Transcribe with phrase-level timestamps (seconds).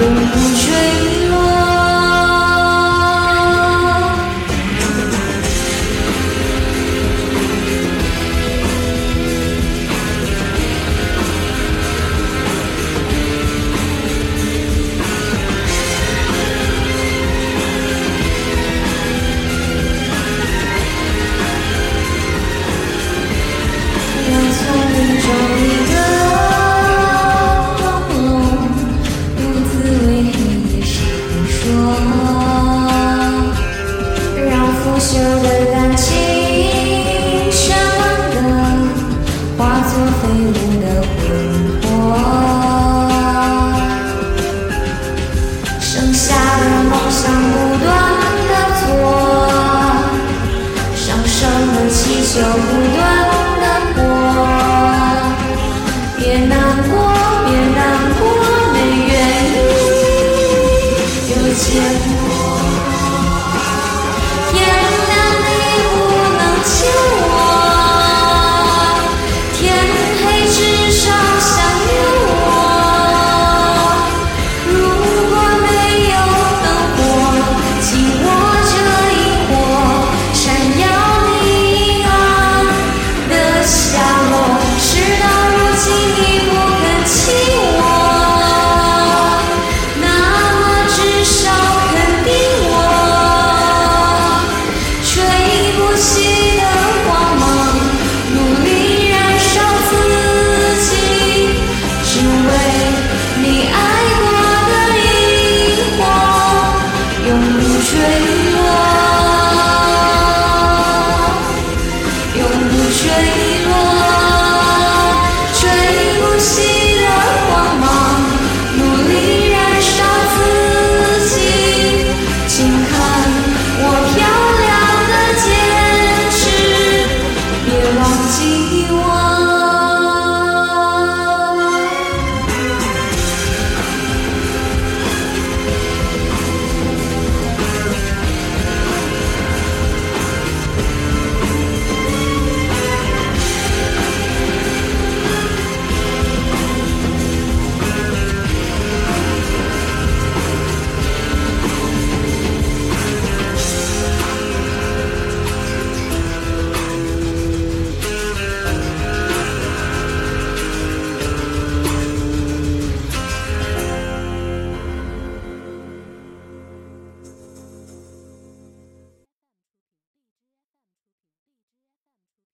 [0.00, 0.73] 永不
[95.96, 96.33] Sushi.